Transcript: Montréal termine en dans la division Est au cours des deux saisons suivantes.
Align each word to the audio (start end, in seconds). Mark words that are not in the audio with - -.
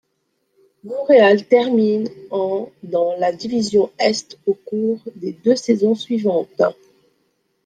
Montréal 0.83 1.45
termine 1.45 2.09
en 2.31 2.71
dans 2.81 3.15
la 3.19 3.31
division 3.31 3.91
Est 3.99 4.35
au 4.47 4.55
cours 4.55 4.99
des 5.15 5.31
deux 5.33 5.55
saisons 5.55 5.93
suivantes. 5.93 6.59